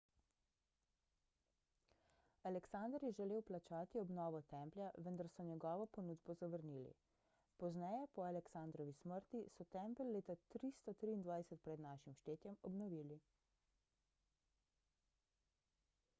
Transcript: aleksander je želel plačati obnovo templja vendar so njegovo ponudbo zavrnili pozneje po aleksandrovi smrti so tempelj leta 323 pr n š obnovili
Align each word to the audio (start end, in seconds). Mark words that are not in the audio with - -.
aleksander 2.49 3.03
je 3.07 3.11
želel 3.17 3.41
plačati 3.49 3.99
obnovo 4.03 4.39
templja 4.53 4.87
vendar 5.07 5.27
so 5.33 5.43
njegovo 5.49 5.85
ponudbo 5.97 6.35
zavrnili 6.39 6.93
pozneje 7.63 8.07
po 8.15 8.25
aleksandrovi 8.29 8.95
smrti 9.01 9.41
so 9.57 9.67
tempelj 9.77 10.09
leta 10.15 10.37
323 10.55 11.51
pr 11.51 11.83
n 11.83 12.15
š 12.23 12.55
obnovili 12.71 13.19